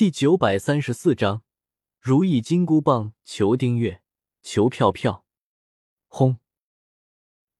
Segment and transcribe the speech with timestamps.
[0.00, 1.42] 第九百三十四章，
[2.00, 4.02] 如意金箍棒，求订阅，
[4.40, 5.26] 求票票。
[6.08, 6.38] 轰！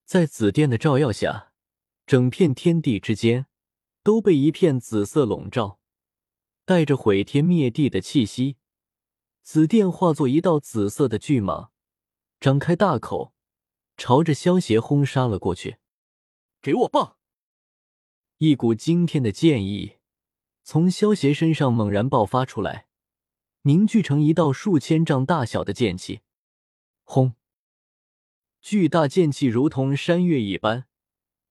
[0.05, 1.53] 在紫电的照耀下，
[2.07, 3.45] 整片天地之间
[4.01, 5.79] 都被一片紫色笼罩，
[6.65, 8.57] 带着毁天灭地的气息。
[9.43, 11.69] 紫电化作一道紫色的巨蟒，
[12.39, 13.35] 张开大口，
[13.97, 15.77] 朝着萧邪轰杀了过去。
[16.59, 17.17] 给我棒！
[18.39, 19.99] 一股惊天的剑意
[20.71, 22.87] 从萧邪身上猛然爆发出来，
[23.63, 26.21] 凝聚成一道数千丈大小的剑气。
[27.03, 27.33] 轰！
[28.61, 30.85] 巨大剑气如同山岳一般，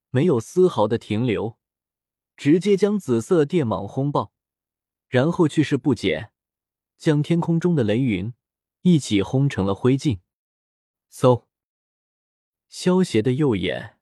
[0.09, 1.59] 没有丝毫的停留，
[2.35, 4.33] 直接将紫色电蟒轰爆，
[5.07, 6.31] 然后去势不减，
[6.97, 8.33] 将天空中的雷云
[8.81, 10.21] 一起轰成了灰烬。
[11.11, 11.45] 嗖！
[12.67, 13.99] 萧邪的右眼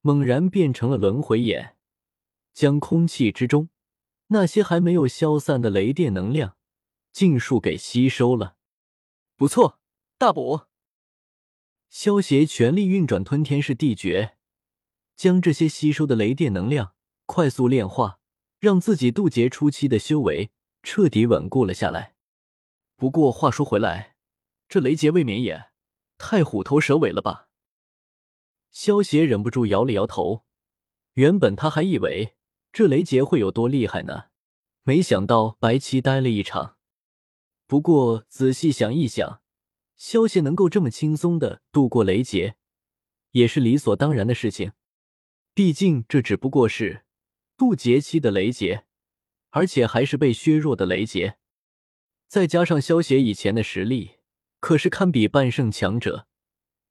[0.00, 1.76] 猛然变成了轮回眼，
[2.52, 3.68] 将空气之中
[4.28, 6.56] 那些还没有消散的雷电能量
[7.12, 8.56] 尽数给吸收了。
[9.36, 9.80] 不错，
[10.16, 10.62] 大补！
[11.88, 14.36] 萧协全力运转吞天式地诀，
[15.16, 16.94] 将这些吸收的雷电能量
[17.26, 18.20] 快速炼化，
[18.58, 20.50] 让自己渡劫初期的修为
[20.82, 22.14] 彻底稳固了下来。
[22.96, 24.16] 不过话说回来，
[24.68, 25.70] 这雷劫未免也
[26.18, 27.48] 太虎头蛇尾了吧？
[28.70, 30.44] 萧协忍不住摇了摇头。
[31.14, 32.36] 原本他还以为
[32.78, 34.26] 这雷劫会有多厉害呢，
[34.84, 36.76] 没想到白期待了一场。
[37.66, 39.42] 不过仔细想一想。
[39.96, 42.54] 萧协能够这么轻松的度过雷劫，
[43.32, 44.74] 也是理所当然的事情。
[45.54, 47.04] 毕竟这只不过是
[47.56, 48.86] 渡劫期的雷劫，
[49.50, 51.38] 而且还是被削弱的雷劫。
[52.28, 54.18] 再加上萧协以前的实力，
[54.60, 56.28] 可是堪比半圣强者。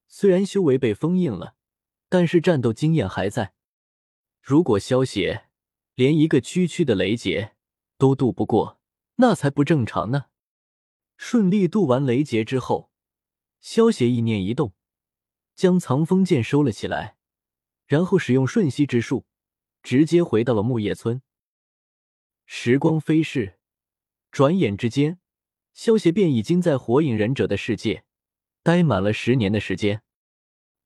[0.09, 1.55] 虽然修为被封印了，
[2.09, 3.53] 但是战斗经验还在。
[4.41, 5.46] 如果萧协
[5.97, 7.55] 连一个区区的雷劫
[7.97, 8.79] 都渡不过，
[9.15, 10.25] 那才不正常呢。
[11.17, 12.91] 顺利渡完雷劫之后。
[13.59, 14.75] 萧协意念一动，
[15.55, 17.17] 将藏风剑收了起来，
[17.87, 19.25] 然后使用瞬息之术，
[19.81, 21.23] 直接回到了木叶村。
[22.45, 23.57] 时光飞逝，
[24.29, 25.19] 转眼之间，
[25.73, 28.05] 萧协便已经在火影忍者的世界
[28.61, 30.03] 待满了十年的时间。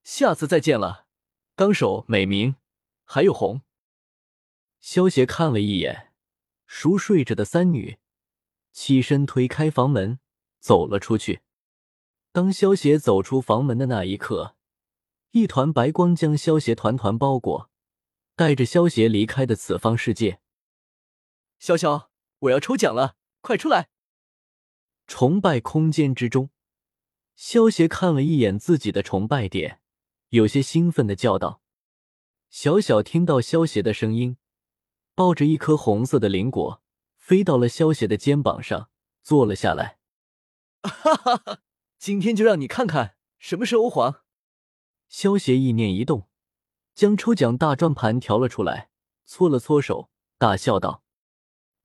[0.05, 1.05] 下次再见了，
[1.57, 2.55] 纲手美明，
[3.03, 3.61] 还有红。
[4.81, 6.11] 萧协看了一眼
[6.65, 7.99] 熟睡着的三女，
[8.71, 10.19] 起身推开房门，
[10.59, 11.41] 走了出去。
[12.31, 14.55] 当萧协走出房门的那一刻，
[15.31, 17.69] 一团白光将萧协团团包裹，
[18.35, 20.39] 带着萧协离开的此方世界。
[21.59, 22.07] 潇潇，
[22.39, 23.89] 我要抽奖了，快出来！
[25.05, 26.49] 崇拜空间之中，
[27.35, 29.81] 萧协看了一眼自己的崇拜点，
[30.29, 31.61] 有些兴奋的叫道
[32.49, 34.37] ：“小小听到萧协的声音，
[35.13, 36.81] 抱着一颗红色的灵果，
[37.17, 38.89] 飞到了萧邪的肩膀上，
[39.21, 39.99] 坐了下来。
[40.83, 41.59] 哈哈哈！
[41.99, 44.23] 今天就让你看看什么是欧皇。
[45.07, 46.29] 萧邪意念一动，
[46.95, 48.89] 将抽奖大转盘调了出来，
[49.25, 51.03] 搓了搓手，大笑道：“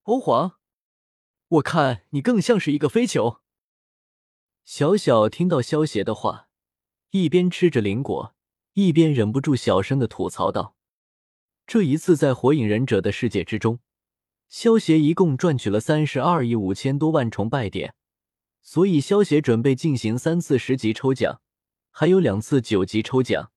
[0.05, 0.59] 欧皇，
[1.49, 3.41] 我看你更像是一个飞球。”
[4.65, 6.49] 小小听到萧邪的话，
[7.11, 8.35] 一边吃着灵果，
[8.75, 10.76] 一边忍不住小声的吐槽道
[11.67, 13.81] ：“这一次在火影忍者的世界之中，
[14.49, 17.95] 萧协一共赚取了三十二亿五千多万崇拜点。”
[18.63, 21.41] 所以，萧协准备进行三次十级抽奖，
[21.93, 23.53] 还有两次九级抽奖。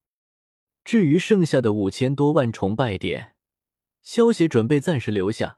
[0.83, 3.35] 至于剩下的五千多万崇拜点，
[4.03, 5.57] 萧协准备暂时留下。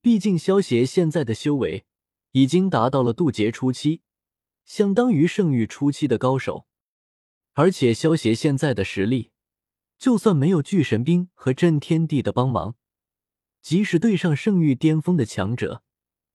[0.00, 1.84] 毕竟，萧协现在的修为
[2.32, 4.00] 已经达到了渡劫初期，
[4.64, 6.66] 相当于圣域初期的高手。
[7.52, 9.32] 而且，萧协现在的实力，
[9.98, 12.76] 就算没有巨神兵和震天地的帮忙，
[13.60, 15.82] 即使对上圣域巅峰的强者，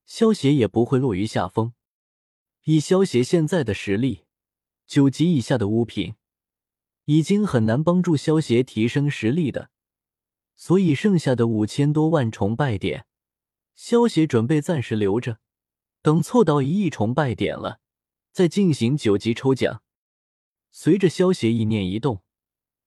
[0.05, 1.73] 萧协也不会落于下风。
[2.65, 4.25] 以萧协现在的实力，
[4.85, 6.15] 九级以下的物品
[7.05, 9.69] 已经很难帮助萧协提升实力的，
[10.55, 13.05] 所以剩下的五千多万崇拜点，
[13.75, 15.39] 萧协准备暂时留着，
[16.01, 17.79] 等凑到一亿崇拜点了，
[18.33, 19.81] 再进行九级抽奖。
[20.69, 22.23] 随着萧协意念一动，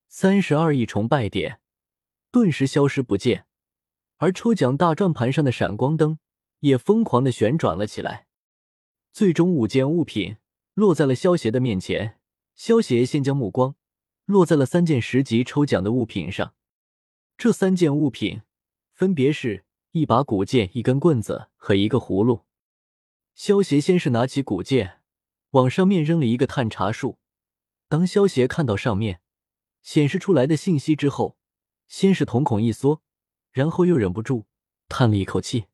[0.09, 1.59] 三十二亿崇拜点
[2.31, 3.45] 顿时消失不见，
[4.17, 6.19] 而抽奖大转盘上的闪光灯
[6.59, 8.27] 也疯狂的旋转了起来。
[9.11, 10.37] 最终五件物品
[10.73, 12.19] 落在了萧协的面前，
[12.55, 13.75] 萧协先将目光
[14.25, 16.53] 落在了三件十级抽奖的物品上。
[17.37, 18.41] 这三件物品
[18.93, 22.45] 分别是一把古剑、一根棍子和一个葫芦。
[23.35, 25.01] 萧协先是拿起古剑，
[25.51, 27.19] 往上面扔了一个探查术。
[27.89, 29.21] 当萧协看到上面
[29.87, 31.37] 显示出来的信息之后，
[31.87, 33.01] 先是瞳孔一缩，
[33.53, 34.45] 然后又忍不住
[34.89, 35.67] 叹了一口气。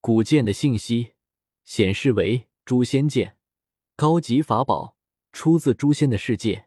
[0.00, 1.12] 古剑的信息
[1.64, 3.36] 显示为诛仙剑，
[3.94, 4.96] 高级法宝，
[5.30, 6.66] 出自诛仙的世界。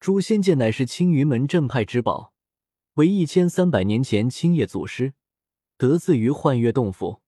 [0.00, 2.32] 诛仙剑乃是青云门正派之宝，
[2.94, 5.12] 为一千三百年前青叶祖师
[5.76, 7.20] 得自于幻月洞府，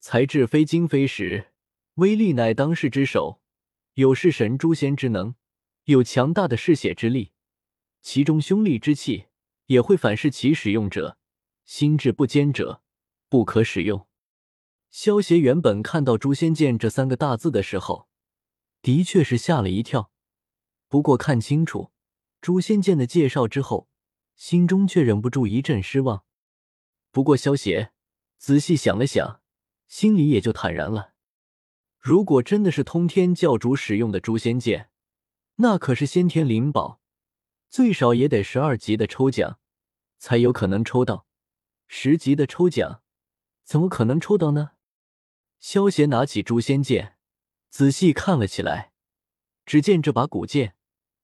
[0.00, 1.46] 材质非金非石，
[1.94, 3.40] 威力乃当世之首，
[3.94, 5.34] 有弑神诛仙之能，
[5.84, 7.32] 有强大的嗜血之力，
[8.06, 9.26] 其中凶戾之气
[9.64, 11.18] 也会反噬其使用者。
[11.64, 12.80] 心智不坚者
[13.28, 14.06] 不可使用。
[14.90, 18.08] 萧协原本看到“诛仙剑”这三个大字的时候，
[18.80, 20.12] 的确是吓了一跳。
[20.86, 21.90] 不过看清楚
[22.40, 23.88] “诛仙剑”的介绍之后，
[24.36, 26.22] 心中却忍不住一阵失望。
[27.10, 27.90] 不过萧协
[28.38, 29.40] 仔细想了想，
[29.88, 31.14] 心里也就坦然了。
[31.98, 34.90] 如果真的是通天教主使用的诛仙剑，
[35.56, 37.00] 那可是先天灵宝，
[37.68, 39.58] 最少也得十二级的抽奖
[40.18, 41.26] 才有可能抽到。
[41.88, 43.02] 十级的抽奖，
[43.62, 44.72] 怎么可能抽到呢？
[45.58, 47.16] 萧邪拿起诛仙剑，
[47.68, 48.92] 仔细看了起来。
[49.64, 50.76] 只见这把古剑，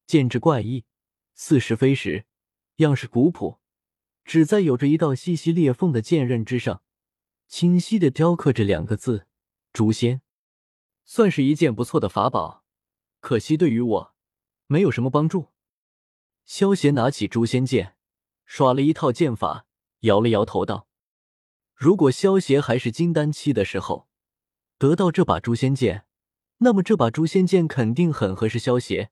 [0.06, 0.85] 剑质怪异，
[1.35, 2.27] 似石非石，
[2.77, 3.61] 样式古朴。
[4.25, 6.83] 只在有着一道细细裂缝的剑刃之上，
[7.49, 9.27] 清晰的雕刻着两个字
[9.73, 10.23] “诛仙”，
[11.05, 12.65] 算是一件不错的法宝。
[13.21, 14.15] 可惜对于我，
[14.67, 15.52] 没有什么帮助。
[16.55, 17.97] 萧协拿起诛仙剑，
[18.45, 19.65] 耍了一套剑法。
[20.01, 20.87] 摇了摇头道
[21.75, 24.07] ：“如果萧协还是金丹期的时候
[24.77, 26.05] 得到这把诛仙剑，
[26.59, 29.11] 那么这把诛仙剑肯定很合适萧协。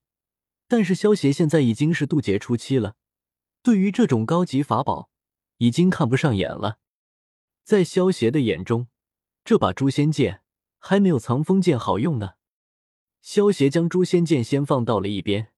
[0.68, 2.96] 但是萧协现在已经是渡劫初期了，
[3.62, 5.08] 对于这种高级法宝
[5.56, 6.78] 已经看不上眼了。
[7.64, 8.88] 在萧协的眼中，
[9.42, 10.42] 这把诛仙剑
[10.78, 12.32] 还没有藏锋剑好用呢。”
[13.22, 15.54] 萧协将诛仙剑先放到了一边，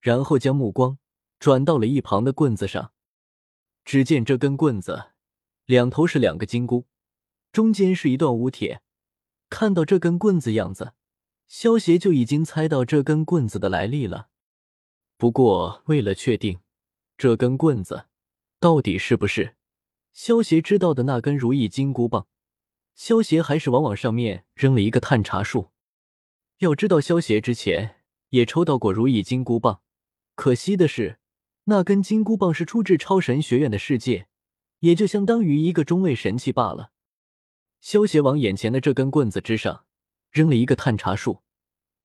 [0.00, 0.98] 然后将目光
[1.38, 2.92] 转到了一旁的棍子上。
[3.84, 5.12] 只见这根棍子
[5.64, 6.86] 两头是两个金箍，
[7.52, 8.82] 中间是一段乌铁。
[9.48, 10.92] 看到这根棍子样子，
[11.46, 14.28] 萧协就已经猜到这根棍子的来历了。
[15.16, 16.60] 不过为了确定
[17.16, 18.06] 这根棍子
[18.60, 19.56] 到底是不是
[20.12, 22.26] 萧协知道的那根如意金箍棒，
[22.94, 25.70] 萧协还是往往上面扔了一个探查术。
[26.58, 29.80] 要知道，萧协之前也抽到过如意金箍棒，
[30.34, 31.17] 可惜的是。
[31.70, 34.26] 那根金箍棒是出自超神学院的世界，
[34.78, 36.92] 也就相当于一个中位神器罢了。
[37.82, 39.84] 萧协往眼前的这根棍子之上
[40.30, 41.42] 扔了一个探查术，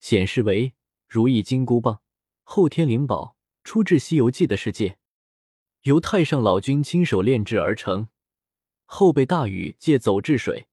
[0.02, 0.74] 显示为
[1.08, 2.02] 如意金箍棒，
[2.44, 4.98] 后天灵宝，出自《西游记》的世界，
[5.84, 8.10] 由太上老君亲手炼制而成，
[8.84, 10.68] 后被大禹借走治水，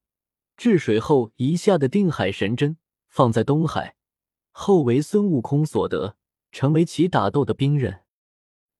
[0.57, 2.75] 治水后遗下的定海神针
[3.07, 3.95] 放在东海，
[4.51, 6.17] 后为孙悟空所得，
[6.51, 8.00] 成为其打斗的兵刃。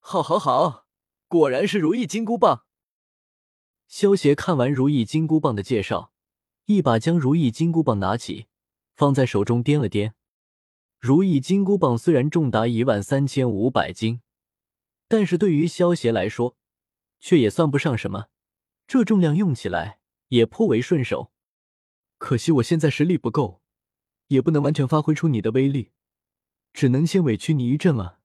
[0.04, 0.88] 好，好，好，
[1.28, 2.66] 果然是如意金箍棒。
[3.88, 6.12] 萧协看完如意金箍棒的介绍，
[6.66, 8.48] 一把将如意金箍棒拿起，
[8.96, 10.14] 放在手中掂了掂。
[11.00, 14.22] 如意金箍棒虽然重达一万三千五百斤，
[15.08, 16.58] 但是对于萧协来说，
[17.20, 18.28] 却也算不上什么。
[18.88, 20.00] 这重量用起来
[20.30, 21.32] 也颇为顺手。
[22.18, 23.62] 可惜我现在实力不够，
[24.28, 25.92] 也不能完全发挥出你的威力，
[26.74, 28.21] 只能先委屈你一阵了。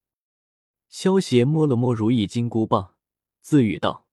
[0.89, 2.95] 萧邪摸了摸如意金箍棒，
[3.41, 4.06] 自语道。